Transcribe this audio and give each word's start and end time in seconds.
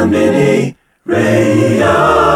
Konbini 0.00 0.74
Radio. 1.04 2.29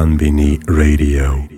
Konbini 0.00 0.56
Radio. 0.64 1.49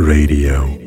Radio. 0.00 0.79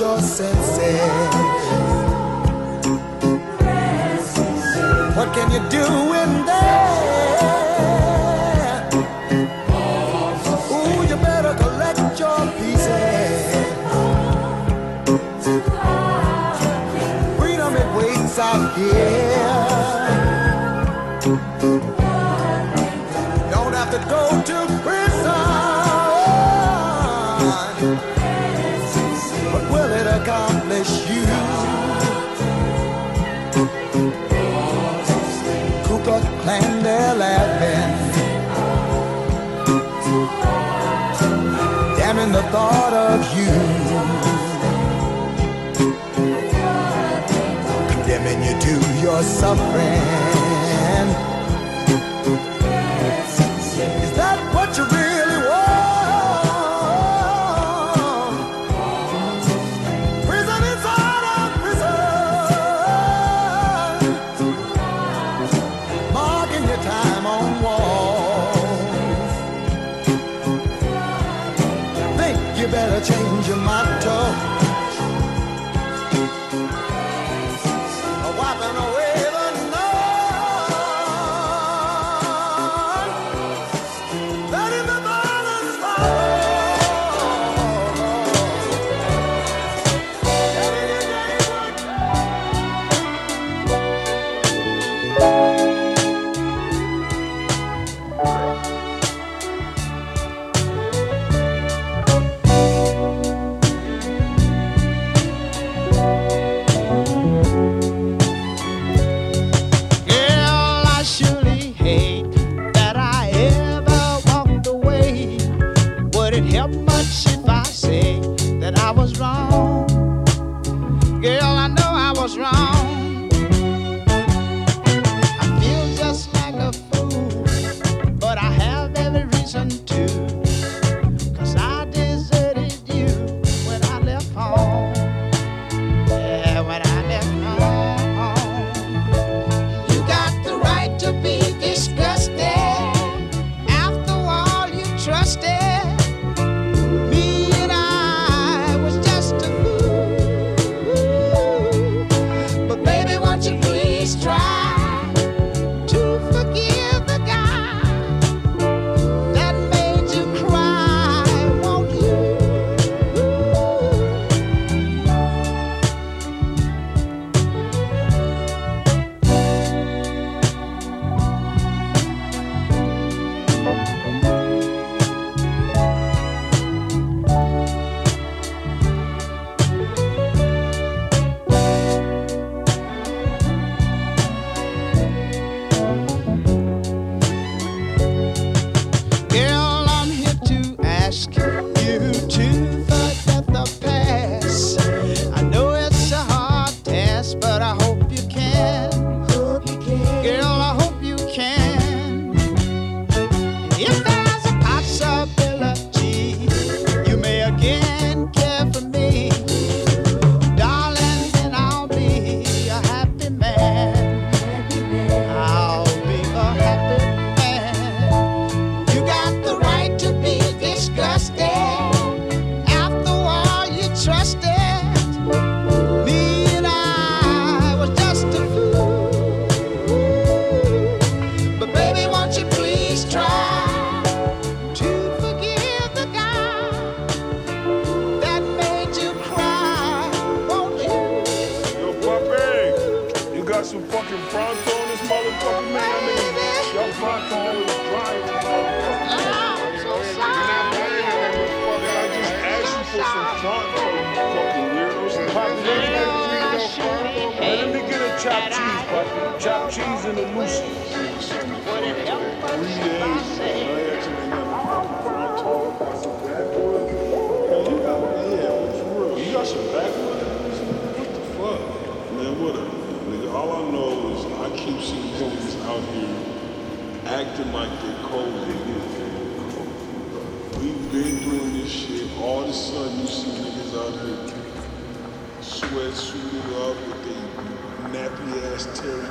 your 0.00 0.18
senses. 0.22 1.00
What 5.14 5.28
can 5.34 5.50
you 5.50 5.60
do 5.68 5.84
in 6.22 6.46
there? 6.46 6.90
Ooh, 10.72 11.02
you 11.06 11.16
better 11.16 11.54
collect 11.62 12.18
your 12.18 12.40
pieces. 12.56 13.42
Freedom 17.38 17.76
it 17.76 17.88
waits 17.96 18.38
out 18.38 18.74
here. 18.78 19.09
The 42.42 42.50
thought 42.50 42.92
of 42.92 43.36
you. 43.36 43.52
Condemning 47.92 48.42
you 48.44 48.54
to 48.60 48.74
your 49.02 49.22
suffering. 49.22 51.29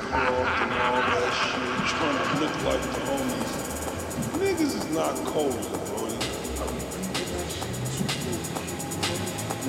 world 0.09 0.47
and 0.57 0.73
all 0.73 1.01
that 1.05 1.29
shit, 1.37 1.85
trying 1.93 2.17
to 2.17 2.25
look 2.41 2.55
like 2.65 2.81
the 2.81 3.01
homies. 3.05 3.53
Niggas 4.41 4.73
is 4.73 4.87
not 4.89 5.13
cold, 5.29 5.53
bro. 5.53 6.09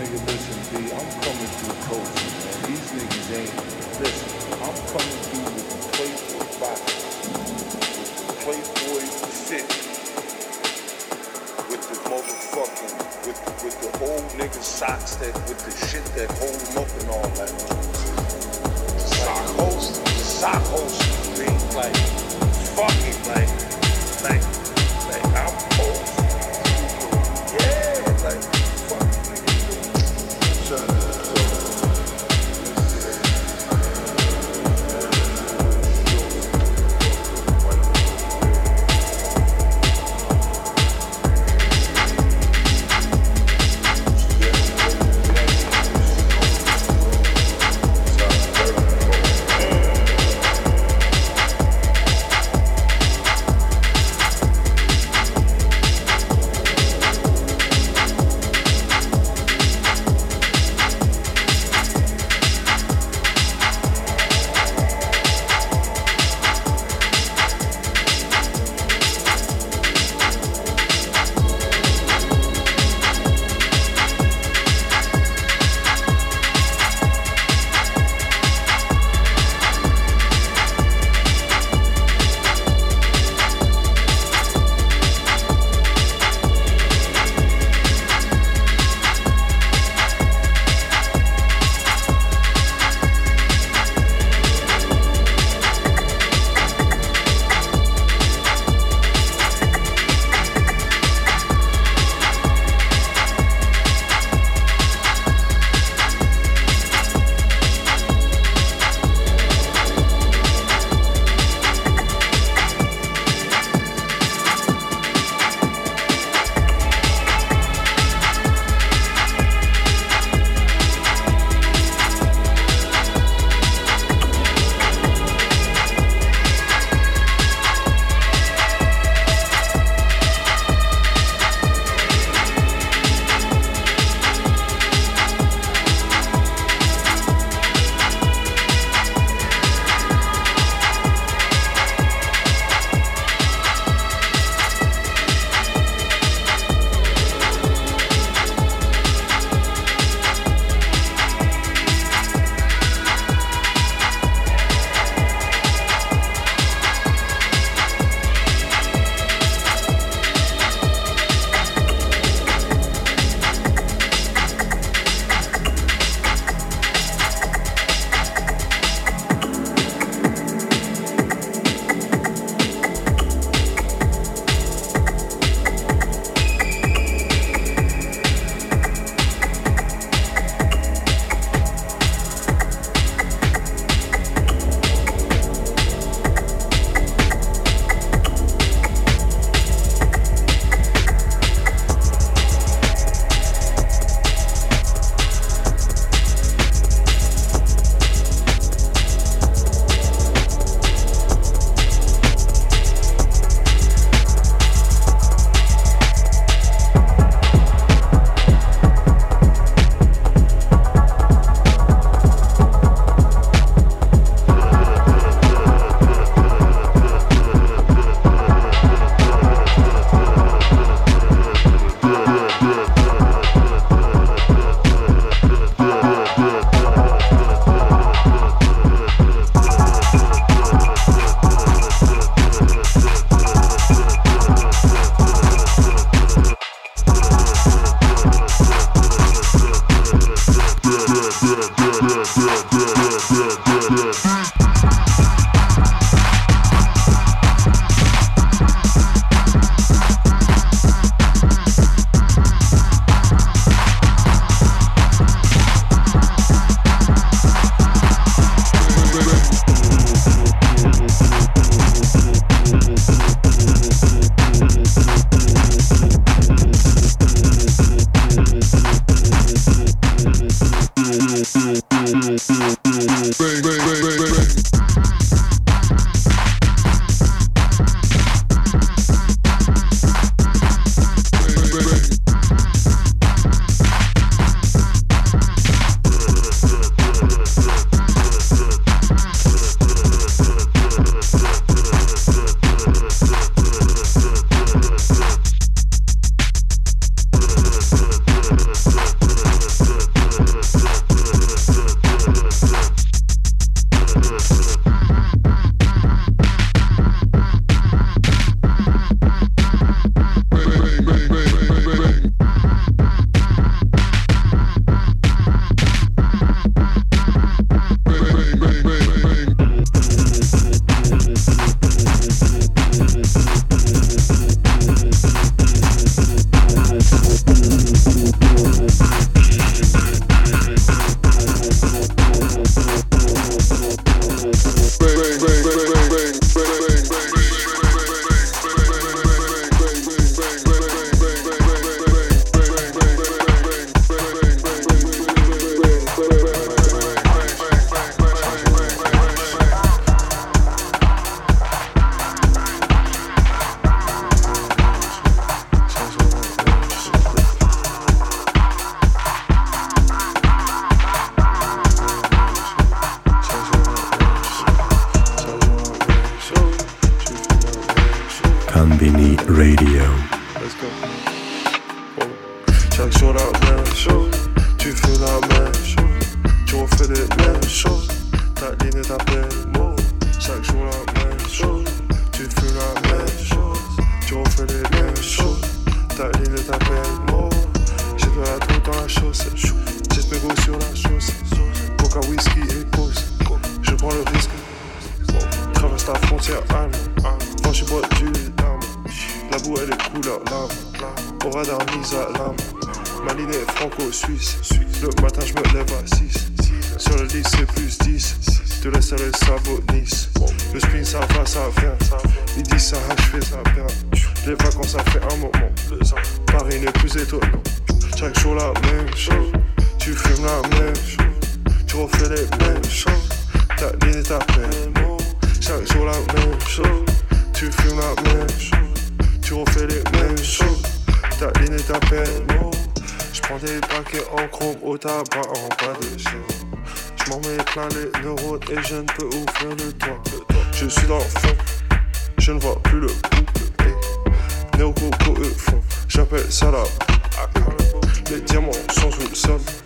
Nigga, 0.00 0.18
listen, 0.26 0.58
B, 0.72 0.88
I'm 0.96 1.08
coming 1.20 1.50
through 1.60 1.76
coaching, 1.92 2.32
man. 2.40 2.56
These 2.64 2.88
niggas 2.96 3.28
ain't. 3.36 3.54
Listen, 4.00 4.30
I'm 4.64 4.76
coming 4.88 5.20
through 5.28 5.44
with 5.44 5.68
the 5.68 5.78
Playboy 5.92 6.46
box, 6.56 6.80
with 8.00 8.12
the 8.24 8.32
Playboy 8.40 9.02
shit, 9.44 9.66
with 11.68 11.84
the 11.84 11.96
motherfucking, 12.08 12.94
with 13.26 13.40
with 13.62 13.76
the 13.82 13.90
old 14.08 14.24
nigga 14.40 14.62
socks 14.62 15.16
that, 15.16 15.34
with 15.48 15.60
the 15.66 15.86
shit 15.86 16.04
that 16.16 16.30
hold 16.38 16.54
them 16.54 16.82
up 16.82 17.00
and 17.00 17.10
all 17.10 17.28
that. 17.36 17.79
Sock 20.40 20.54
hole 20.68 20.88
street, 20.88 21.50
like, 21.76 21.94
fucking, 22.74 23.18
like, 23.28 23.50
like, 24.24 24.49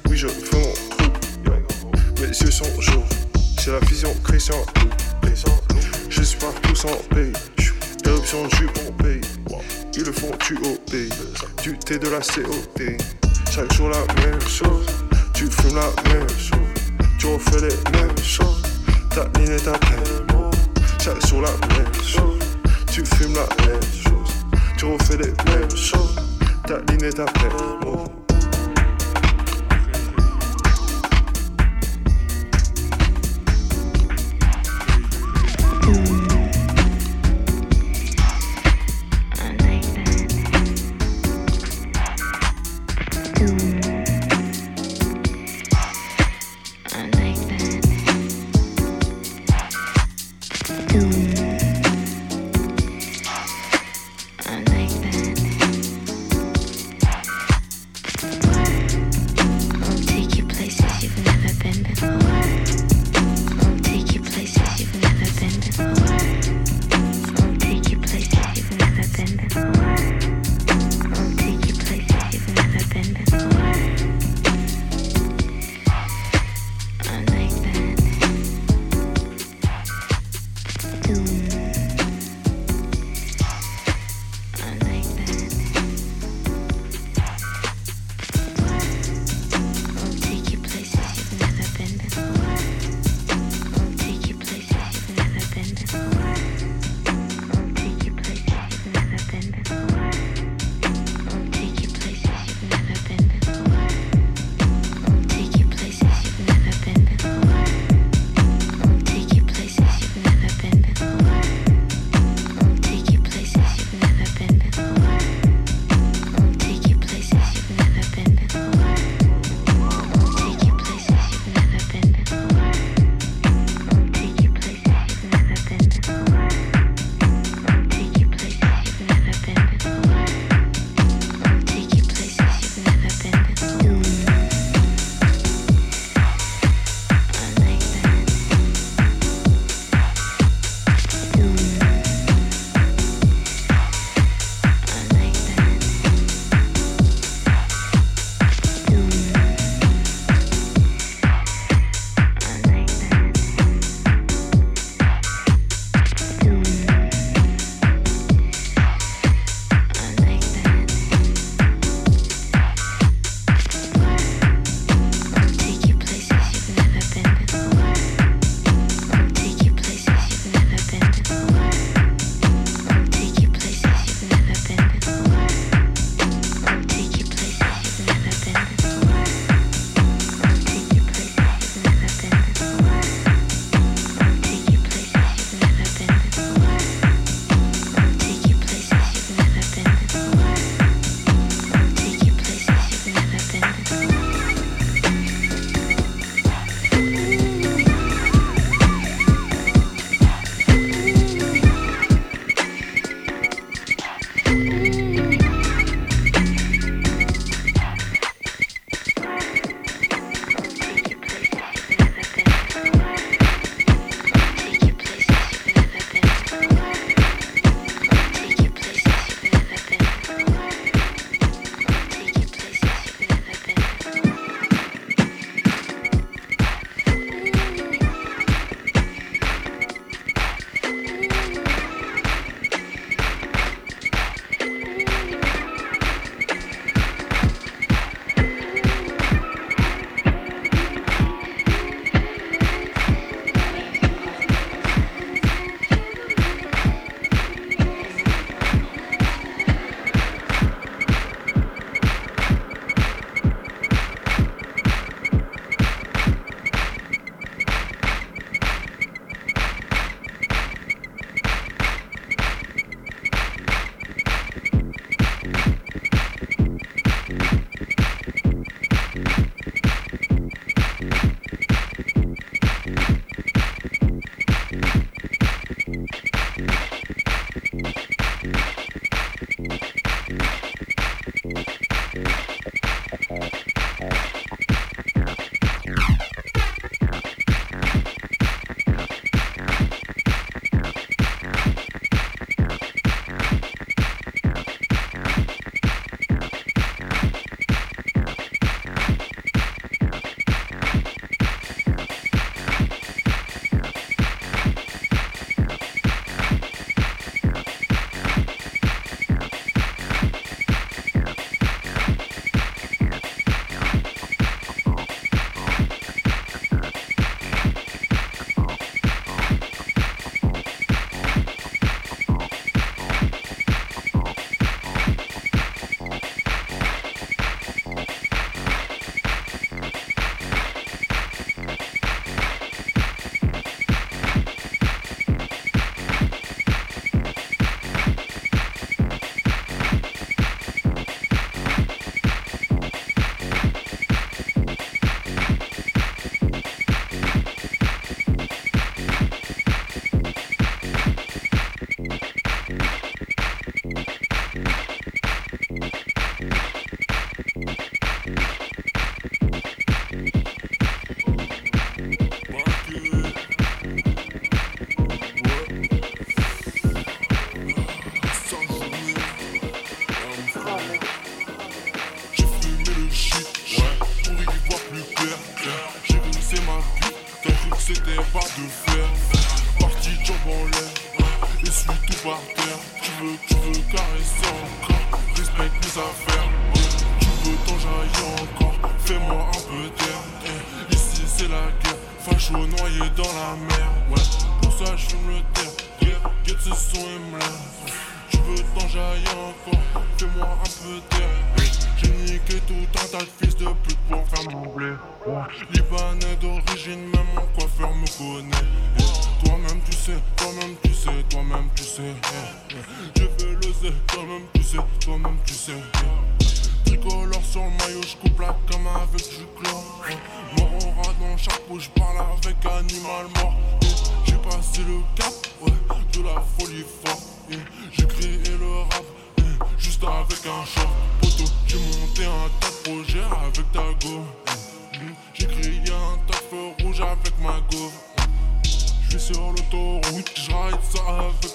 oui 0.09 0.17
je 0.17 0.27
fais 0.27 0.57
mon 0.57 0.73
trou. 0.73 1.91
Mes 2.21 2.27
yeux 2.27 2.51
sont 2.51 2.65
c'est 3.59 3.71
la 3.73 3.79
vision 3.81 4.15
Christian. 4.23 4.57
Je 6.09 6.23
suis 6.23 6.39
partout 6.39 6.75
sans 6.75 6.97
paye, 7.11 7.33
l'option 8.05 8.47
du 8.47 8.67
bon 8.67 8.93
pays. 9.03 9.21
Ils 9.95 10.05
le 10.05 10.13
font 10.13 10.31
du 10.47 10.55
OP, 10.57 10.91
du 11.63 11.79
thé 11.79 11.99
de 11.99 12.09
la 12.09 12.19
COT. 12.19 12.97
Chaque 13.51 13.73
jour 13.73 13.89
la 13.89 14.15
même 14.23 14.41
chose, 14.41 14.87
tu 15.33 15.47
fumes 15.47 15.77
la 15.77 16.13
même 16.13 16.29
chose, 16.29 16.93
tu 17.19 17.27
refais 17.27 17.61
les 17.61 17.99
mêmes 17.99 18.19
choses. 18.23 18.63
Ta 19.11 19.25
ligne 19.39 19.53
est 19.53 19.69
à 19.69 19.79
peine, 19.79 20.51
chaque 21.03 21.27
jour 21.27 21.43
la 21.43 21.51
même 21.51 21.95
chose, 22.03 22.39
tu 22.93 23.05
fumes 23.05 23.35
la 23.35 23.67
même 23.67 23.83
chose, 23.83 24.35
tu 24.77 24.85
refais 24.87 25.17
les 25.17 25.33
mêmes 25.51 25.77
choses. 25.77 26.17
Ta 26.67 26.79
ligne 26.93 27.05
est 27.05 27.19
à 27.21 27.25
peine. 27.25 28.24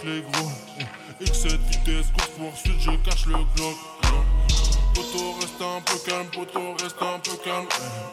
les 0.04 0.22
gros. 0.22 0.52
X7 1.22 1.58
vitesse, 1.70 2.08
course 2.14 2.30
poursuite, 2.38 2.80
je 2.80 2.91
cache 3.10 3.26
le 3.26 3.34
glock. 3.34 3.78
Poto 4.93 5.34
reste 5.39 5.62
un 5.62 5.82
peu 5.82 5.97
calme, 6.06 6.28
poto 6.28 6.74
reste 6.82 7.02
un 7.02 7.20
peu 7.20 7.38
calme. 7.43 7.68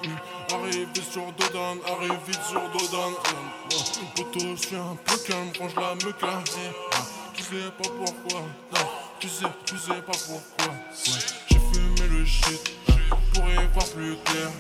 Mm. 0.05 0.55
Arrive 0.55 0.89
vite 0.95 1.13
sur 1.13 1.33
Dodan, 1.33 1.77
arrive 1.87 2.19
vite 2.27 2.41
sur 2.49 2.61
Dodan. 2.71 3.11
Mm. 3.11 4.15
Poto, 4.17 4.57
je 4.57 4.67
suis 4.67 4.77
un 4.77 4.97
peu 5.05 5.17
calme, 5.27 5.51
range 5.61 5.75
la 5.77 5.95
meuca. 6.05 6.27
Mm. 6.27 7.35
Tu 7.35 7.43
sais 7.43 7.71
pas 7.79 7.89
pourquoi, 7.89 8.41
non, 8.41 8.89
tu 9.21 9.29
sais, 9.29 9.45
tu 9.65 9.77
sais 9.77 10.01
pas 10.01 10.19
pourquoi. 10.27 10.75
J'ai 11.49 11.59
fumé 11.59 12.09
le 12.19 12.25
shit, 12.25 12.73
pour 13.35 13.45
y 13.45 13.55
voir 13.55 13.87
plus 13.95 14.17
clair. 14.25 14.51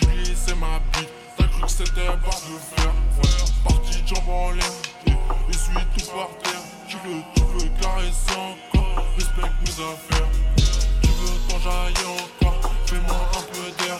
J'ai 0.00 0.06
glissé 0.06 0.54
ma 0.54 0.78
bite, 0.92 1.08
t'as 1.36 1.44
cru 1.44 1.62
que 1.62 1.68
c'était 1.68 2.06
barre 2.06 2.40
de 2.48 2.76
fer. 2.76 2.92
Parti 3.64 4.02
de 4.02 4.08
jambes 4.08 4.28
en 4.28 4.50
l'air. 4.52 4.89
Je 5.52 5.58
suis 5.58 5.74
tout 5.74 6.12
par 6.12 6.28
terre. 6.42 6.62
Tu 6.86 6.96
veux, 7.04 7.22
tu 7.34 7.42
veux 7.42 7.70
caresser 7.80 8.36
encore, 8.36 9.04
respecte 9.16 9.56
mes 9.64 9.84
affaires. 9.84 10.28
Tu 11.02 11.08
veux 11.08 11.38
t'enjailler 11.48 12.06
encore, 12.06 12.72
fais-moi 12.86 13.20
un 13.36 13.42
peu 13.52 13.84
d'air. 13.84 13.98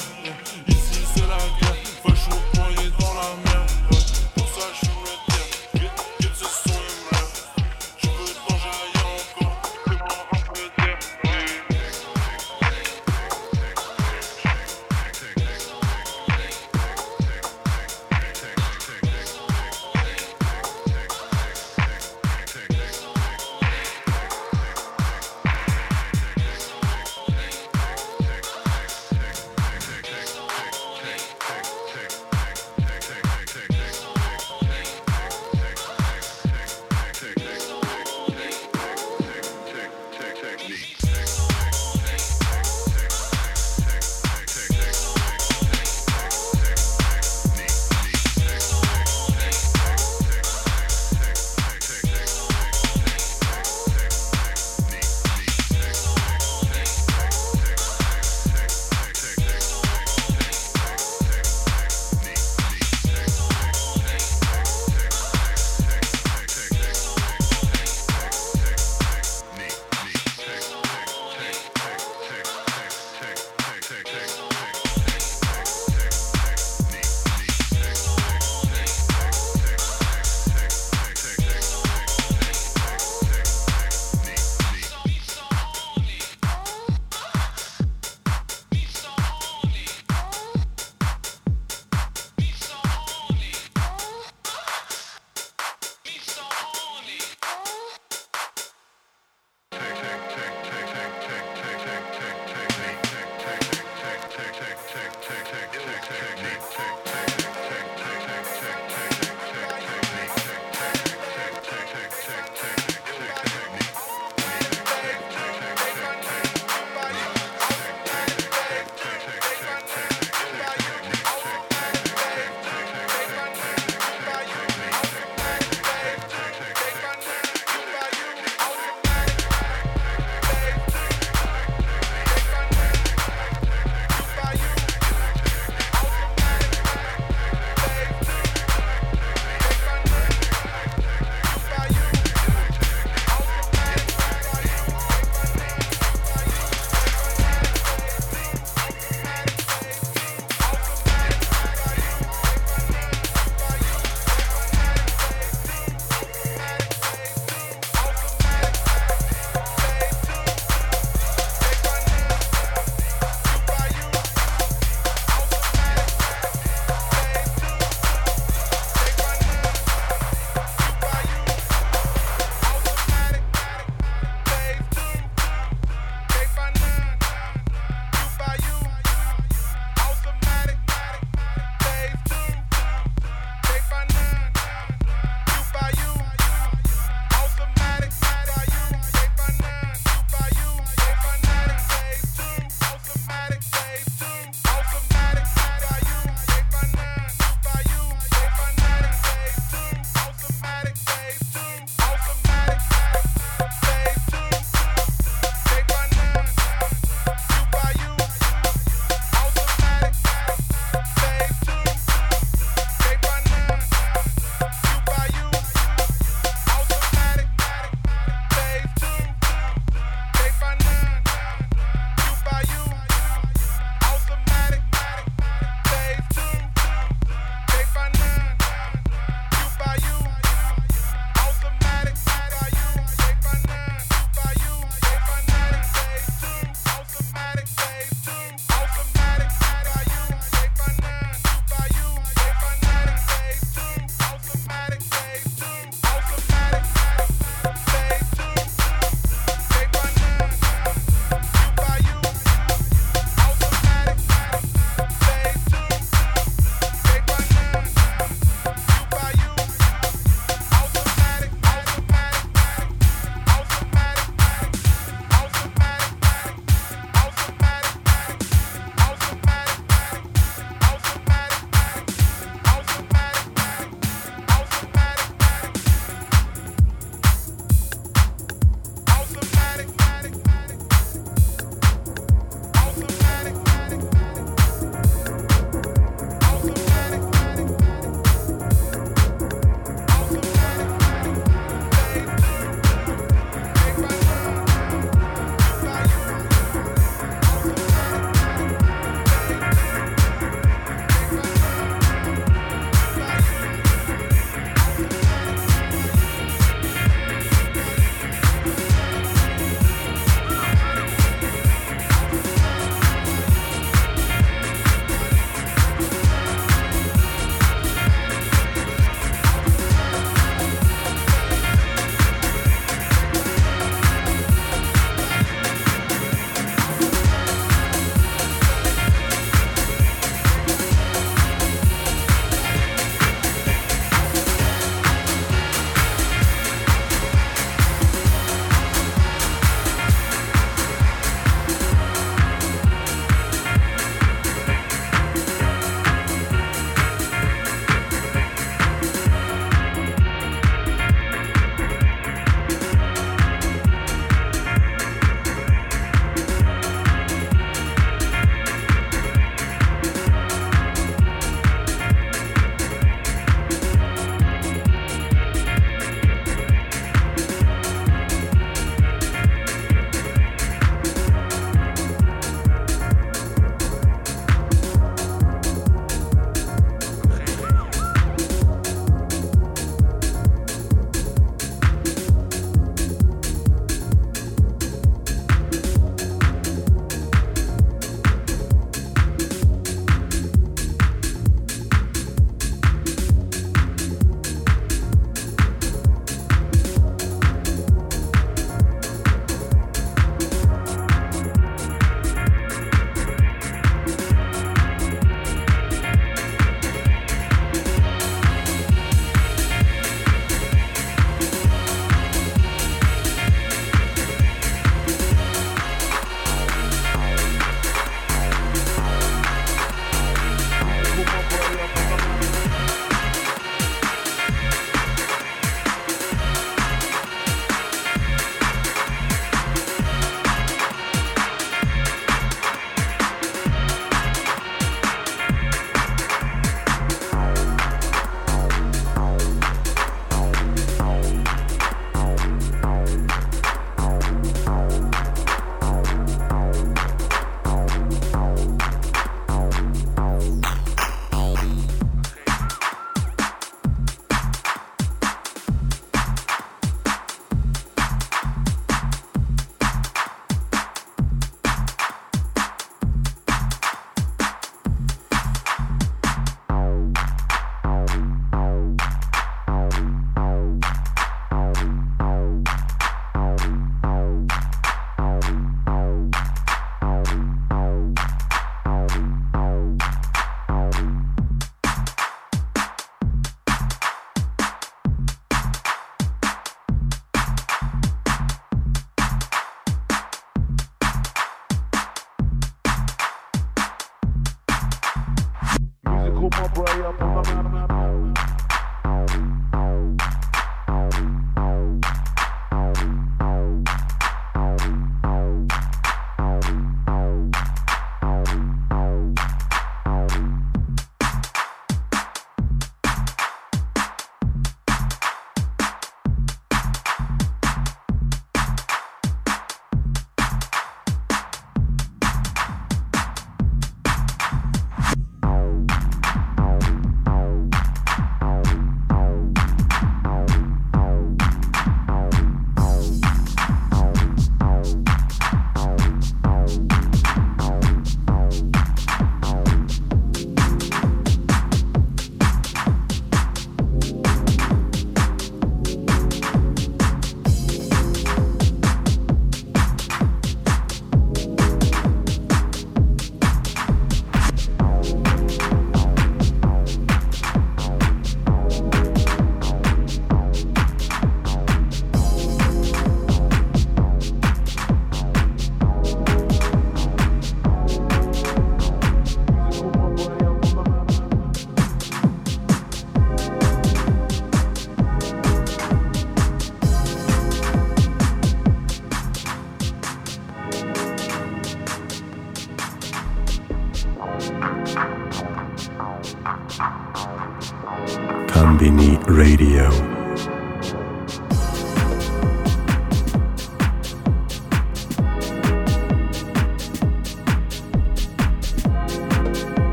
Go 496.40 496.48
my 496.52 496.72
way 496.80 497.04
up. 497.04 498.59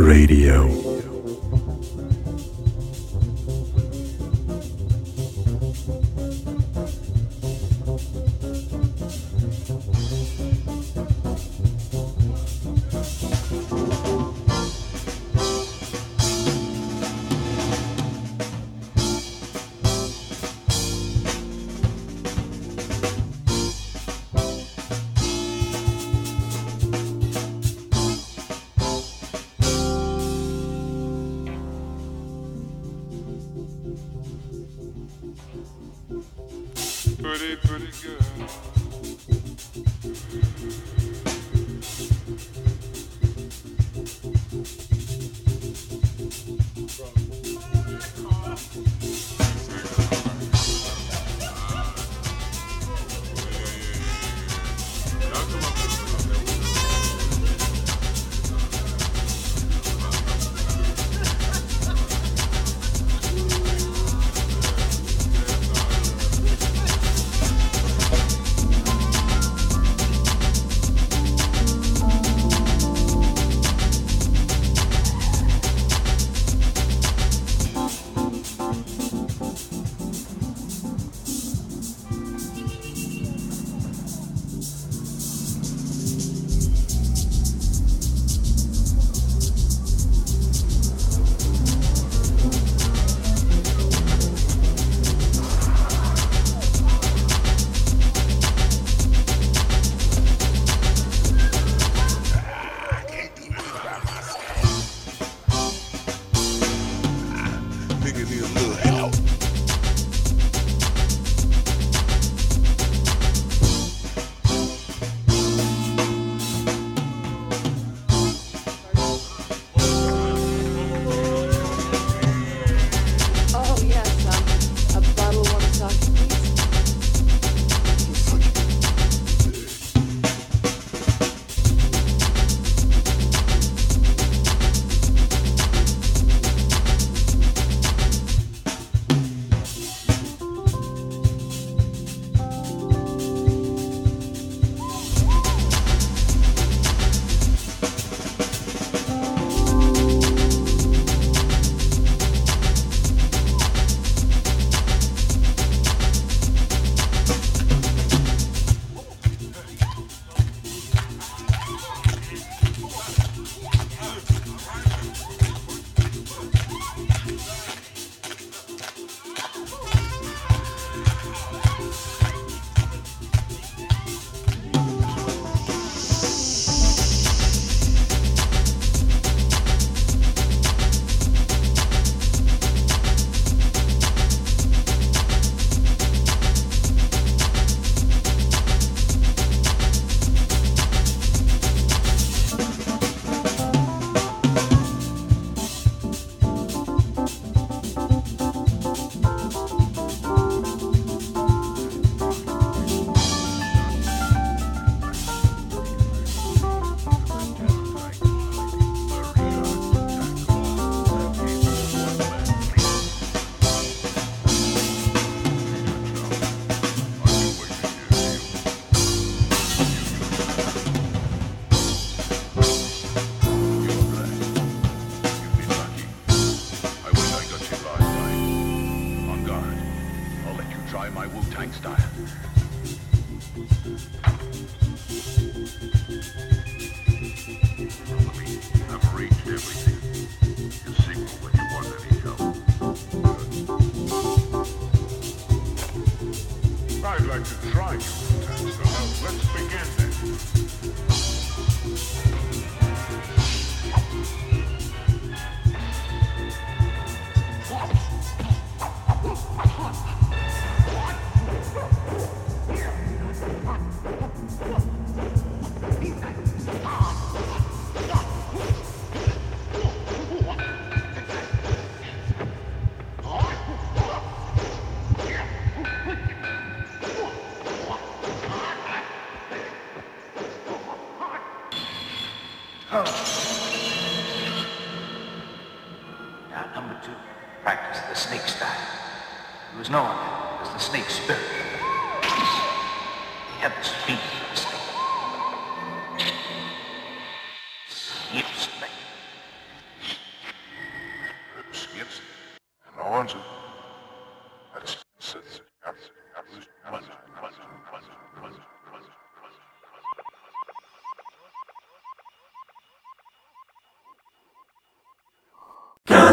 Radio. 0.00 1.09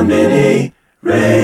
Konbini 0.07 0.71
Radio. 1.03 1.36